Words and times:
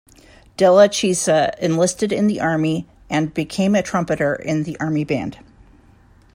Della 0.57 0.89
Chiesa 0.89 1.53
enlisted 1.61 2.11
in 2.11 2.25
the 2.25 2.39
Army, 2.41 2.87
and 3.07 3.35
became 3.35 3.75
a 3.75 3.83
trumpeter 3.83 4.33
in 4.33 4.63
the 4.63 4.75
Army 4.79 5.03
band. 5.03 5.37